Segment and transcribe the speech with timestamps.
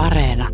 [0.00, 0.48] Areena.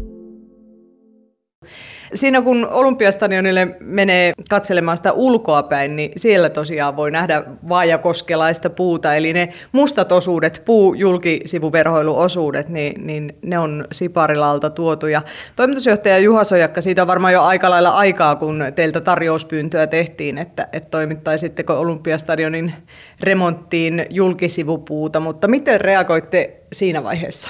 [2.14, 9.32] Siinä kun Olympiastadionille menee katselemaan sitä ulkoapäin, niin siellä tosiaan voi nähdä vaajakoskelaista puuta, eli
[9.32, 15.06] ne mustat osuudet, puu julkisivuverhoiluosuudet, niin, niin ne on Siparilalta tuotu.
[15.06, 15.22] Ja
[15.56, 20.69] toimitusjohtaja Juha Sojakka, siitä on varmaan jo aika lailla aikaa, kun teiltä tarjouspyyntöä tehtiin, että,
[20.73, 22.74] että toimittaisitteko Olympiastadionin
[23.20, 27.48] remonttiin julkisivupuuta, mutta miten reagoitte siinä vaiheessa?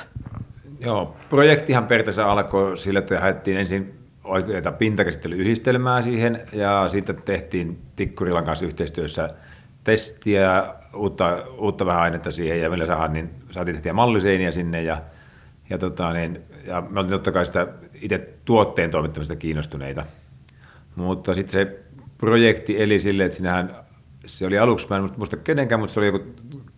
[0.80, 8.44] Joo, projektihan periaatteessa alkoi sillä, että haettiin ensin oikeita pintakäsittelyyhdistelmää siihen ja sitten tehtiin Tikkurilan
[8.44, 9.30] kanssa yhteistyössä
[9.84, 15.02] testiä, uutta, uutta vähän ainetta siihen ja millä saadaan, niin saatiin tehtiä malliseiniä sinne ja,
[15.70, 20.04] ja, tota, niin, ja me oltiin totta kai sitä itse tuotteen toimittamista kiinnostuneita.
[20.96, 21.78] Mutta sitten se
[22.18, 23.76] projekti eli sille, että sinähän
[24.26, 26.24] se oli aluksi, mä en muista kenenkään, mutta se oli joku,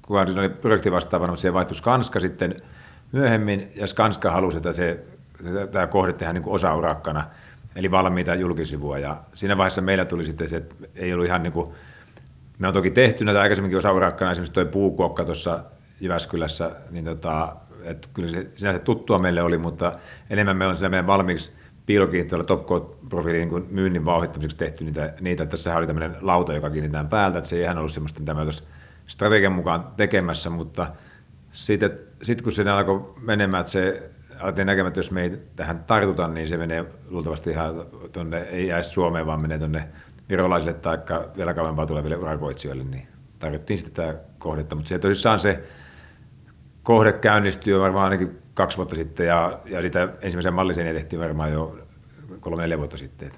[0.03, 2.63] kukaan se oli projekti vastaavana, mutta se vaihtui Skanska sitten
[3.13, 5.05] myöhemmin, ja Skanska halusi, että se
[5.73, 7.25] tämä kohde tehdään niin osa-urakkana,
[7.77, 8.99] eli valmiita julkisivua.
[8.99, 11.71] Ja siinä vaiheessa meillä tuli sitten se, että ei ollut ihan niin kuin,
[12.59, 15.65] me on toki tehty näitä aikaisemminkin osa-urakkana, esimerkiksi tuo puukuokka tuossa
[16.01, 19.93] Jyväskylässä, niin tota, että kyllä se sinänsä tuttua meille oli, mutta
[20.31, 21.53] enemmän me on siellä meidän valmiiksi
[21.87, 25.47] piilokiinnittävällä top-profiilin niin myynnin vauhdittamiseksi tehty niitä, niitä.
[25.47, 28.43] Tässä oli tämmöinen lauta, joka kiinnitetään päältä, että se ei ihan ollut semmoista, mitä me
[29.07, 30.87] strategian mukaan tekemässä, mutta
[31.59, 35.85] sitten sit kun se alkoi menemään, että se alettiin näkemään, että jos me ei tähän
[35.87, 39.89] tartuta, niin se menee luultavasti ihan tuonne, ei jää Suomeen, vaan menee tuonne
[40.29, 40.99] virolaisille tai
[41.37, 44.75] vielä kauempaa tuleville urakoitsijoille, niin tarvittiin sitten tämä kohdetta.
[44.75, 45.65] Mutta se tosissaan se
[46.83, 51.79] kohde käynnistyi varmaan ainakin kaksi vuotta sitten ja, ja sitä ensimmäisen mallisen tehtiin varmaan jo
[52.41, 53.31] kolme neljä vuotta sitten.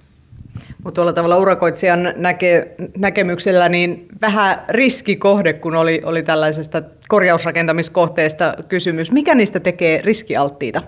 [0.84, 9.12] Mutta tuolla tavalla urakoitsijan näke, näkemyksellä niin vähän riskikohde, kun oli, oli tällaisesta korjausrakentamiskohteesta kysymys.
[9.12, 10.82] Mikä niistä tekee riskialttiita?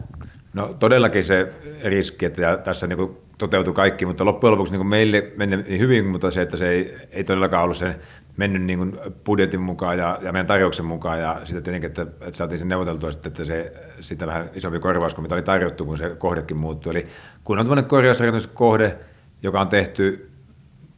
[0.55, 1.53] No todellakin se
[1.84, 6.31] riski, että tässä niin toteutui kaikki, mutta loppujen lopuksi niin meille meni niin hyvin, mutta
[6.31, 7.95] se, että se ei, ei todellakaan ollut se
[8.36, 12.33] mennyt niin kuin budjetin mukaan ja, ja meidän tarjouksen mukaan ja sitten tietenkin, että, että
[12.33, 15.98] saatiin sen neuvoteltua sitten, että se sitä vähän isompi korvaus kuin mitä oli tarjottu, kun
[15.98, 16.91] se kohdekin muuttui.
[16.91, 17.05] Eli
[17.45, 18.97] kun on tämmöinen korjausrakennuskohde,
[19.42, 20.30] joka on tehty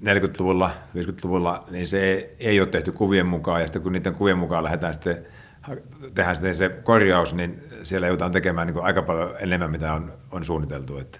[0.04, 4.64] 40-luvulla, 50-luvulla, niin se ei ole tehty kuvien mukaan, ja sitten kun niiden kuvien mukaan
[4.64, 5.26] lähdetään sitten
[6.14, 10.44] tehdään sitten se korjaus, niin siellä joudutaan tekemään niin aika paljon enemmän, mitä on, on
[10.44, 10.98] suunniteltu.
[10.98, 11.18] Että,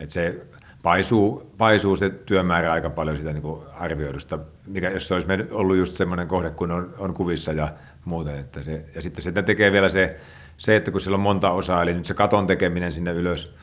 [0.00, 0.46] että se
[0.82, 5.96] paisuu, paisuu se työmäärä aika paljon sitä niin arvioidusta, mikä jos se olisi ollut just
[5.96, 7.68] semmoinen kohde, kun on, on kuvissa ja
[8.04, 8.38] muuten.
[8.38, 10.20] Että se, ja sitten sitä tekee vielä se,
[10.56, 13.54] se, että kun sillä on monta osaa, eli nyt se katon tekeminen sinne ylös,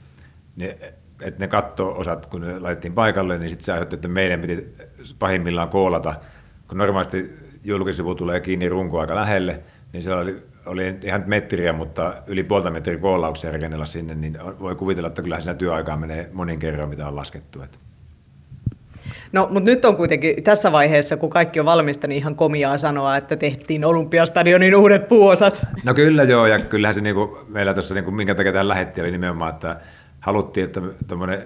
[0.56, 0.75] niin
[1.22, 4.75] että ne katto-osat, kun ne laitettiin paikalle, niin sitten se aiheutti, että meidän piti
[5.19, 6.13] pahimmillaan koolata,
[6.67, 7.31] kun normaalisti
[7.63, 9.59] julkisivu tulee kiinni runko aika lähelle,
[9.94, 14.75] niin siellä oli, oli ihan metriä, mutta yli puolta metriä koolauksia rakennella sinne, niin voi
[14.75, 17.61] kuvitella, että kyllähän siinä työaikaa menee monin kerran, mitä on laskettu.
[17.61, 17.77] Että.
[19.31, 23.17] No, mutta nyt on kuitenkin tässä vaiheessa, kun kaikki on valmista, niin ihan komiaa sanoa,
[23.17, 25.66] että tehtiin Olympiastadionin uudet puuosat.
[25.83, 29.11] No kyllä joo, ja kyllähän se niinku, meillä tuossa, niinku, minkä takia tähän lähetti, oli
[29.11, 29.79] nimenomaan, että
[30.27, 31.43] haluttiin, että tuommoinen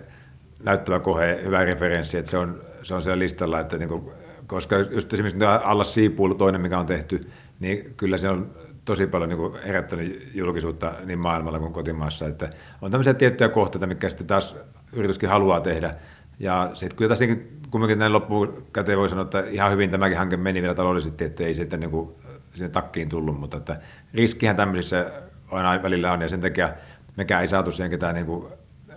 [0.63, 4.03] näyttävä kohe, hyvä referenssi, että se on, se on siellä listalla, että niin kuin,
[4.47, 8.51] koska just esimerkiksi alla siipuulu toinen, mikä on tehty, niin kyllä se on
[8.85, 12.27] tosi paljon niin kuin herättänyt julkisuutta niin maailmalla kuin kotimaassa.
[12.27, 12.49] Että
[12.81, 14.57] on tämmöisiä tiettyjä kohteita, mitkä sitten taas
[14.93, 15.91] yrityskin haluaa tehdä.
[16.39, 17.25] Ja sitten kyllä tässä
[17.71, 21.43] kumminkin näin loppuun käteen voi sanoa, että ihan hyvin tämäkin hanke meni vielä taloudellisesti, että
[21.43, 22.09] ei sitten niin
[22.53, 23.81] sinne takkiin tullut, mutta että
[24.13, 25.11] riskihän tämmöisissä
[25.51, 26.69] aina välillä on ja sen takia
[27.17, 28.45] mekään ei saatu siihen ketään niin kuin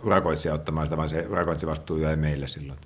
[0.04, 2.78] urakoitsija ottamaan sitä, vaan se urakoitsivastuu jäi meille silloin.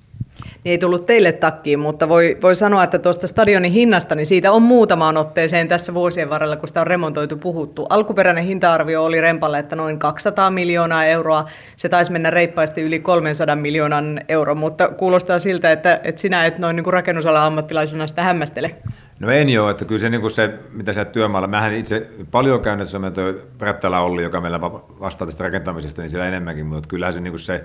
[0.64, 4.52] Niin ei tullut teille takkiin, mutta voi, voi sanoa, että tuosta stadionin hinnasta, niin siitä
[4.52, 7.86] on muutamaan otteeseen tässä vuosien varrella, kun sitä on remontoitu, puhuttu.
[7.90, 11.44] Alkuperäinen hinta-arvio oli rempalle, että noin 200 miljoonaa euroa.
[11.76, 16.58] Se taisi mennä reippaasti yli 300 miljoonan euron, mutta kuulostaa siltä, että, että sinä et
[16.58, 18.74] noin niin kuin rakennusalan ammattilaisena sitä hämmästele.
[19.20, 22.60] No en joo, että kyllä se, niin kuin se mitä sä työmaalla, mähän itse paljon
[22.60, 23.24] käynyt, se on tuo
[23.58, 24.60] Prättälä Olli, joka meillä
[25.00, 27.64] vastaa tästä rakentamisesta, niin siellä enemmänkin, mutta kyllähän se, niin kuin se,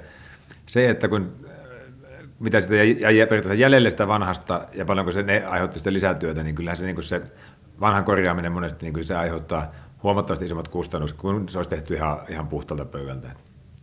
[0.66, 1.34] se, että kun
[2.40, 6.56] mitä sitä jäi periaatteessa jäljelle sitä vanhasta ja paljonko se ne aiheutti sitä lisätyötä, niin
[6.56, 7.22] kyllähän se, niin kuin se
[7.80, 9.72] vanhan korjaaminen monesti niin kuin se aiheuttaa
[10.04, 13.30] huomattavasti isommat kustannukset, kun se olisi tehty ihan, ihan puhtalta pöydältä.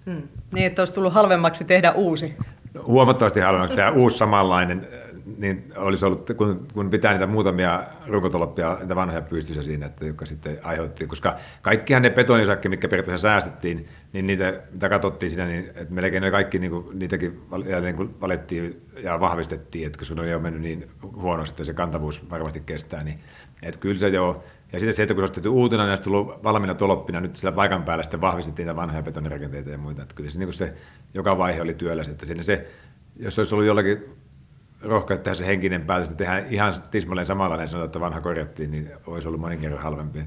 [0.06, 0.22] Hmm.
[0.52, 2.36] Niin, että olisi tullut halvemmaksi tehdä uusi.
[2.74, 4.88] No, huomattavasti halvemmaksi tehdä uusi samanlainen
[5.38, 10.26] niin olisi ollut, kun, kun pitää niitä muutamia runkotoloppia, niitä vanhoja pystyssä siinä, että, jotka
[10.26, 15.68] sitten aiheutti, koska kaikkihan ne betonisakki, mitkä periaatteessa säästettiin, niin niitä, mitä katsottiin siinä, niin
[15.74, 17.40] että melkein ne kaikki niin kuin, niitäkin
[17.82, 22.30] niin kuin valettiin ja vahvistettiin, että koska ne on mennyt niin huonosti, että se kantavuus
[22.30, 23.18] varmasti kestää, niin
[23.62, 26.42] että kyllä se jo, Ja sitten se, että kun se olisi uutena, niin olisi tullut
[26.44, 30.02] valmiina toloppina, nyt sillä paikan päällä sitten vahvistettiin niitä vanhoja betonirakenteita ja muita.
[30.02, 30.74] Että kyllä se, niin se
[31.14, 32.02] joka vaihe oli työllä.
[32.10, 32.66] Että siinä se,
[33.16, 34.04] jos olisi ollut jollakin
[35.22, 39.28] tehdä se henkinen päätös, että tehdään ihan tismalleen samanlainen sanotaan, että vanha korjattiin, niin olisi
[39.28, 40.18] ollut monin kerran halvempi.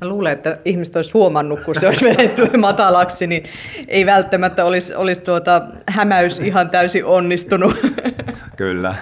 [0.00, 3.44] Mä luulen, että ihmiset olisi huomannut, kun se olisi vedetty matalaksi, niin
[3.88, 7.76] ei välttämättä olisi, olisi tuota hämäys ihan täysin onnistunut.
[8.56, 8.94] Kyllä.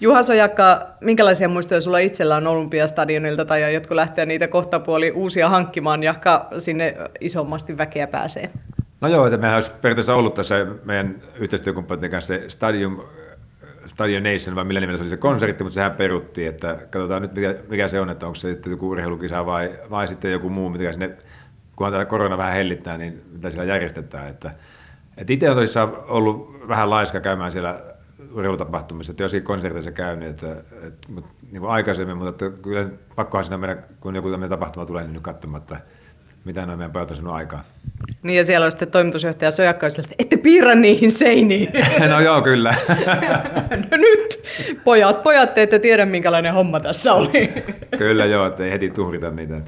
[0.00, 6.02] Juha Sojakka, minkälaisia muistoja sulla itsellä on Olympiastadionilta tai jotkut lähteä niitä kohtapuoli uusia hankkimaan,
[6.02, 8.50] jaka sinne isommasti väkeä pääsee?
[9.00, 13.00] No joo, että mehän olisi periaatteessa ollut tässä meidän yhteistyökumppaneiden kanssa se Stadium
[13.86, 17.34] Stadion Nation, vai millä nimellä se oli se konsertti, mutta sehän peruttiin, että katsotaan nyt
[17.34, 20.68] mikä, mikä se on, että onko se sitten joku urheilukisa vai, vai sitten joku muu,
[20.68, 21.10] mitä sinne,
[21.76, 24.28] kunhan tämä korona vähän hellittää, niin mitä siellä järjestetään.
[24.28, 24.50] Että,
[25.16, 27.80] että itse on tosissaan ollut vähän laiska käymään siellä
[28.32, 30.52] urheilutapahtumissa, että joskin konserteissa käynyt, että,
[30.82, 34.86] että, mutta, niin kuin aikaisemmin, mutta että kyllä pakkohan siinä mennä, kun joku tämmöinen tapahtuma
[34.86, 35.76] tulee, niin nyt katsomatta,
[36.44, 37.64] mitä noin meidän pojat on aikaa.
[38.22, 41.72] Niin ja siellä on sitten toimitusjohtaja Sojakka, että ette piirrä niihin seiniin.
[42.10, 42.74] no joo, kyllä.
[43.90, 44.42] no nyt,
[44.84, 47.52] pojat, pojat, te ette tiedä minkälainen homma tässä oli.
[47.98, 49.60] kyllä joo, että ei heti tuhrita niitä.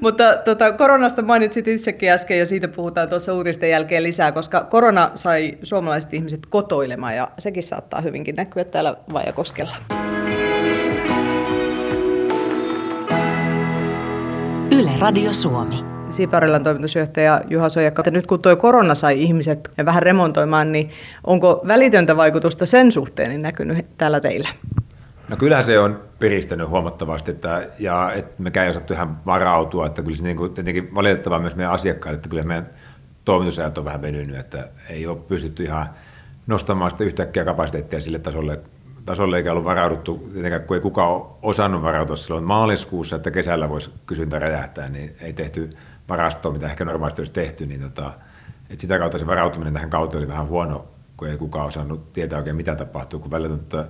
[0.00, 5.10] Mutta tota, koronasta mainitsit itsekin äsken ja siitä puhutaan tuossa uutisten jälkeen lisää, koska korona
[5.14, 10.05] sai suomalaiset ihmiset kotoilemaan ja sekin saattaa hyvinkin näkyä täällä Vajakoskella.
[14.76, 15.84] Yle Radio Suomi.
[16.10, 20.90] Siiparilan toimitusjohtaja Juha Sojakka, että nyt kun tuo korona sai ihmiset vähän remontoimaan, niin
[21.24, 24.48] onko välitöntä vaikutusta sen suhteen niin näkynyt täällä teillä?
[25.28, 30.02] No kyllä se on piristänyt huomattavasti, että, ja että me ei osattu ihan varautua, että
[30.02, 32.70] kyllä se niin kuin, tietenkin valitettavaa myös meidän asiakkaille, että kyllä meidän
[33.24, 35.90] toimitusajat on vähän venynyt, että ei ole pystytty ihan
[36.46, 38.60] nostamaan sitä yhtäkkiä kapasiteettia sille tasolle,
[39.06, 43.90] tasolle eikä ollut varauduttu, tietenkään kun ei kukaan osannut varautua silloin maaliskuussa, että kesällä voisi
[44.06, 45.70] kysyntä räjähtää, niin ei tehty
[46.08, 48.12] varastoa, mitä ehkä normaalisti olisi tehty, niin tota,
[48.70, 50.84] että sitä kautta se varautuminen tähän kauteen oli vähän huono,
[51.16, 53.80] kun ei kukaan osannut tietää oikein mitä tapahtuu, kun välillä tuntuu,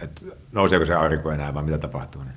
[0.00, 0.20] että
[0.52, 2.22] nouseeko se aurinko enää vai mitä tapahtuu.
[2.22, 2.34] Niin.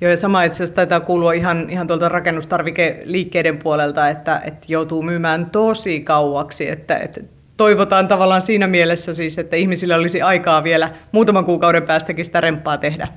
[0.00, 5.02] Joo, ja sama itse asiassa taitaa kuulua ihan, ihan tuolta rakennustarvikeliikkeiden puolelta, että, että joutuu
[5.02, 7.20] myymään tosi kauaksi, että, että
[7.60, 12.78] toivotaan tavallaan siinä mielessä siis, että ihmisillä olisi aikaa vielä muutaman kuukauden päästäkin sitä remppaa
[12.78, 13.08] tehdä.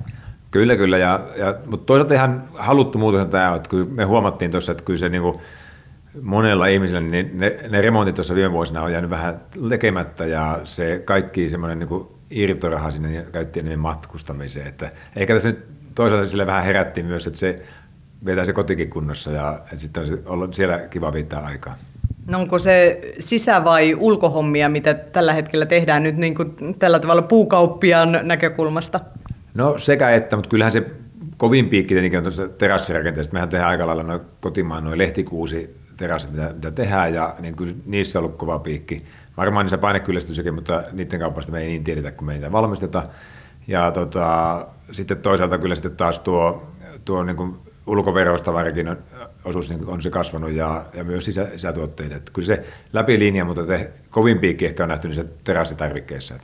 [0.50, 0.98] Kyllä, kyllä.
[0.98, 4.98] Ja, ja, mutta toisaalta ihan haluttu muutos tämä, että kyllä me huomattiin tuossa, että kyllä
[4.98, 5.38] se niin kuin
[6.22, 11.02] monella ihmisellä, niin ne, ne remontit tuossa viime vuosina on jäänyt vähän tekemättä ja se
[11.04, 14.66] kaikki semmoinen niin irtoraha sinne käytti matkustamiseen.
[14.66, 15.64] Että ehkä tässä nyt
[15.94, 17.62] toisaalta sille vähän herättiin myös, että se
[18.24, 21.76] vetää se kotikin kunnossa ja sitten olisi ollut siellä kiva viittää aikaa.
[22.26, 27.22] No onko se sisä- vai ulkohommia, mitä tällä hetkellä tehdään nyt niin kuin tällä tavalla
[27.22, 29.00] puukauppiaan näkökulmasta?
[29.54, 30.82] No sekä että, mutta kyllähän se
[31.36, 33.32] kovin piikki tietenkin on tuossa terassirakenteessa.
[33.32, 37.74] Mehän tehdään aika lailla noin kotimaan noin lehtikuusi terassit, mitä, mitä tehdään, ja niin kyllä
[37.86, 39.04] niissä on ollut kova piikki.
[39.36, 43.02] Varmaan niissä painekyllästyssäkin, mutta niiden kaupasta me ei niin tiedetä, kun me ei niitä valmisteta.
[43.66, 46.66] Ja tota, sitten toisaalta kyllä sitten taas tuo,
[47.04, 47.56] tuo niin kuin
[47.86, 48.96] ulkoverostavarikin
[49.44, 52.12] osuus niin on se kasvanut ja, ja myös sisä, sisätuotteet.
[52.12, 56.34] Että kyllä se läpi linja, mutta te, kovin piikki ehkä on nähty niissä terassitarvikkeissa.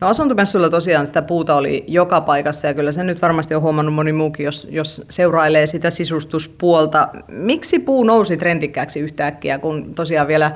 [0.00, 3.94] No asuntomessuilla tosiaan sitä puuta oli joka paikassa ja kyllä se nyt varmasti on huomannut
[3.94, 7.08] moni muukin, jos, jos seurailee sitä sisustuspuolta.
[7.28, 10.52] Miksi puu nousi trendikkääksi yhtäkkiä, kun tosiaan vielä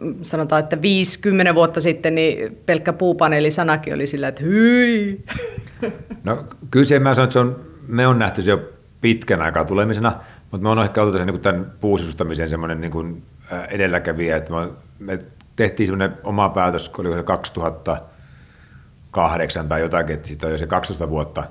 [0.00, 5.24] mm, sanotaan, että 50 vuotta sitten niin pelkkä puupaneelisanakin oli sillä, että hyi.
[6.24, 8.60] No kyllä se, mä sanon, että se on, me on nähty se jo
[9.00, 10.20] pitkän aikaa tulemisena,
[10.52, 13.22] mutta me on ehkä ollut niin tämän puusisustamisen semmoinen niin kuin
[13.68, 14.52] edelläkävijä, että
[14.98, 15.18] me
[15.56, 18.00] tehtiin semmoinen oma päätös, kun oli 2000
[19.10, 21.44] kahdeksan tai jotakin, että siitä on jo se 12 vuotta.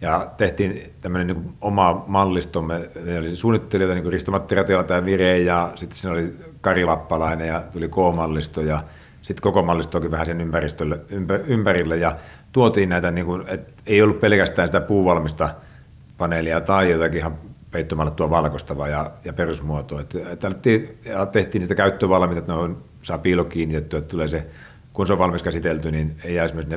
[0.00, 2.62] Ja tehtiin tämmöinen niin oma mallisto.
[2.62, 7.48] Me, me oli suunnittelijoita niin Risto-Matti Ratila tai Vire ja sitten siinä oli Kari Lappalainen
[7.48, 8.82] ja tuli K-mallisto ja
[9.22, 12.16] sitten koko mallisto onkin vähän sen ympäristölle, ympä, ympärille ja
[12.52, 15.50] tuotiin näitä, niin kuin, että ei ollut pelkästään sitä puuvalmista
[16.18, 17.38] paneelia tai jotakin ihan
[17.70, 20.00] peittomallettua valkoistavaa ja, ja perusmuotoa.
[20.00, 20.50] Että, että
[21.04, 24.46] ja tehtiin sitä käyttövalmiita, että ne saa piilo kiinnitettyä, että tulee se
[24.98, 26.76] kun se on valmis käsitelty, niin ei jää esimerkiksi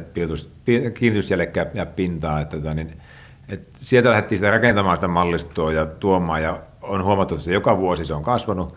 [0.68, 2.42] ne kiinnitysjällekään ja pintaa.
[2.42, 3.02] Että, tota niin,
[3.50, 7.78] että sieltä lähdettiin sitä rakentamaan sitä mallistoa ja tuomaan, ja on huomattu, että se joka
[7.78, 8.76] vuosi se on kasvanut,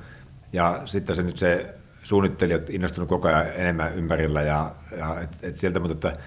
[0.52, 5.58] ja sitten se nyt se suunnittelijat innostunut koko ajan enemmän ympärillä, ja, ja et, et
[5.58, 6.22] sieltä, mutta, että,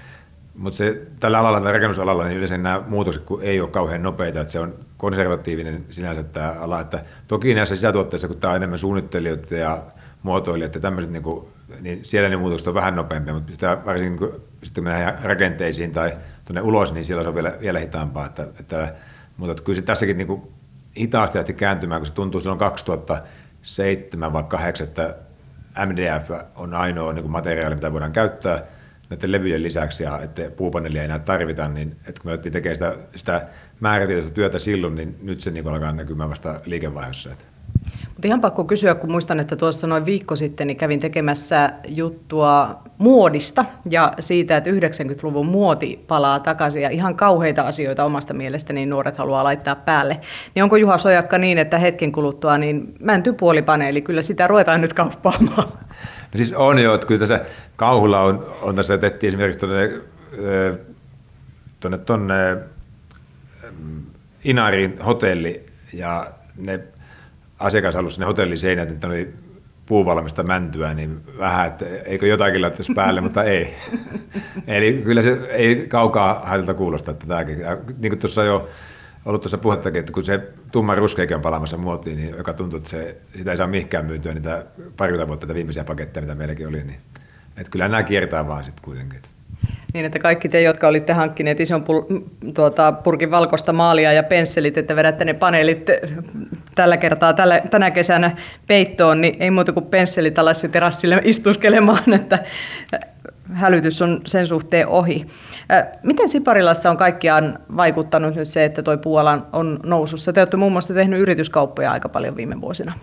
[0.57, 0.83] mutta
[1.19, 4.73] tällä alalla, rakennusalalla, niin yleensä nämä muutokset kun ei ole kauhean nopeita, että se on
[4.97, 9.83] konservatiivinen sinänsä tämä ala, että toki näissä sisätuotteissa, kun tämä on enemmän suunnittelijoita ja
[10.23, 11.47] muotoilijat ja tämmöiset, niin, kuin,
[11.81, 16.13] niin siellä ne muutokset on vähän nopeampia, mutta sitä varsinkin niin sitten kun rakenteisiin tai
[16.45, 18.25] tuonne ulos, niin siellä se on vielä, vielä hitaampaa.
[18.25, 18.93] Että, että
[19.37, 20.41] mutta kyllä se tässäkin niin kuin
[20.97, 25.15] hitaasti lähti kääntymään, kun se tuntuu silloin 2007 vai 2008, että
[25.85, 28.61] MDF on ainoa niin kuin materiaali, mitä voidaan käyttää
[29.09, 32.75] näiden levyjen lisäksi ja että puupaneelia ei enää tarvita, niin että kun me otettiin tekemään
[32.75, 33.43] sitä, sitä
[33.79, 37.29] määrätietoista työtä silloin, niin nyt se niin alkaa näkymään vasta liikevaihdossa.
[38.07, 42.81] Mutta ihan pakko kysyä, kun muistan, että tuossa noin viikko sitten niin kävin tekemässä juttua
[42.97, 48.89] muodista ja siitä, että 90-luvun muoti palaa takaisin ja ihan kauheita asioita omasta mielestäni niin
[48.89, 50.19] nuoret haluaa laittaa päälle.
[50.55, 55.67] Niin onko Juha Sojakka niin, että hetken kuluttua niin mäntypuolipaneeli, kyllä sitä ruvetaan nyt kauppaamaan?
[56.37, 57.41] Siis on jo, että kyllä tässä
[57.75, 60.01] kauhulla on, on tässä tehtiin esimerkiksi tuonne,
[61.79, 62.57] tuonne, tuonne
[64.43, 66.79] Inarin hotelli ja ne
[67.59, 69.33] asiakas halusi sinne hotelliseinät, että oli
[69.85, 73.73] puuvalmista mäntyä, niin vähän, että eikö jotakin laittaisi päälle, mutta ei.
[74.67, 77.57] Eli kyllä se ei kaukaa haitalta kuulosta, että tämäkin.
[77.97, 78.69] Niin kuin tuossa jo
[79.25, 82.89] ollut tuossa puhettakin, että kun se tumma ruskeikin on palaamassa muotiin, niin joka tuntuu, että
[82.89, 84.65] se, sitä ei saa mihinkään myytyä niitä
[84.97, 86.83] parikymmentä vuotta viimeisiä paketteja, mitä meilläkin oli.
[86.83, 86.99] Niin,
[87.57, 89.19] että kyllä nämä kiertää vaan sitten kuitenkin.
[89.93, 92.21] Niin, että kaikki te, jotka olitte hankkineet ison pul-
[92.53, 95.87] tuota, purkin valkoista maalia ja pensselit, että vedätte ne paneelit
[96.75, 98.35] tällä kertaa tällä, tänä kesänä
[98.67, 102.43] peittoon, niin ei muuta kuin pensselit alas terassille istuskelemaan, että
[103.53, 105.27] hälytys on sen suhteen ohi.
[106.03, 110.33] Miten Siparilassa on kaikkiaan vaikuttanut nyt se, että tuo Puolan on nousussa?
[110.33, 112.93] Te olette muun muassa tehnyt yrityskauppoja aika paljon viime vuosina.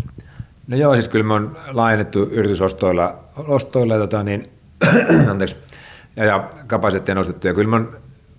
[0.66, 4.50] No joo, siis kyllä me on laajennettu yritysostoilla ostoilla, tota, niin,
[5.30, 5.56] anteeksi,
[6.16, 7.46] ja, ja kapasiteettia nostettu.
[7.46, 7.84] Ja kyllä mä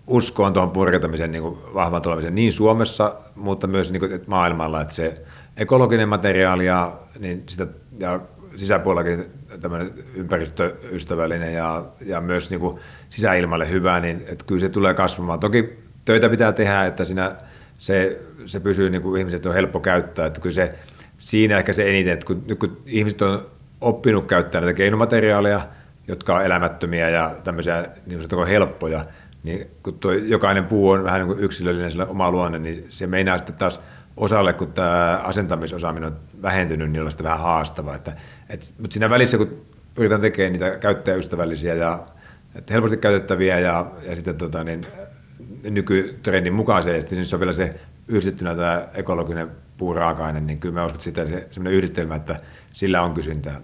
[0.07, 1.43] uskoon tuohon purkautumisen niin
[1.73, 5.15] vahvan tulemisen niin Suomessa, mutta myös niin kuin, maailmalla, että se
[5.57, 7.67] ekologinen materiaali ja, niin sitä,
[7.99, 8.19] ja
[8.55, 9.25] sisäpuolellakin
[9.61, 15.39] tämmöinen ympäristöystävällinen ja, ja myös niin kuin sisäilmalle hyvä, niin että kyllä se tulee kasvamaan.
[15.39, 17.35] Toki töitä pitää tehdä, että siinä
[17.77, 20.69] se, se pysyy, niin kuin ihmiset on helppo käyttää, että kyllä se,
[21.17, 23.45] siinä ehkä se eniten, että kun, kun ihmiset on
[23.81, 25.61] oppinut käyttää näitä keinomateriaaleja,
[26.07, 29.05] jotka on elämättömiä ja tämmöisiä niin kuin helppoja,
[29.43, 33.07] niin kun tuo jokainen puu on vähän niin kuin yksilöllinen sillä oma luonne, niin se
[33.07, 33.81] meinaa sitten taas
[34.17, 37.95] osalle, kun tämä asentamisosaaminen on vähentynyt, niin on sitä vähän haastavaa.
[37.95, 38.13] Että,
[38.49, 39.61] et, mutta siinä välissä, kun
[39.95, 42.05] pyritään tekemään niitä käyttäjäystävällisiä ja
[42.55, 44.87] että helposti käytettäviä ja, ja sitten tota, niin,
[45.63, 50.95] nykytrendin mukaisesti, niin se on vielä se yhdistettynä tämä ekologinen puuraaka-aine, niin kyllä mä uskon,
[50.95, 52.39] että sitä se, sellainen yhdistelmä, että
[52.71, 53.61] sillä on kysyntää.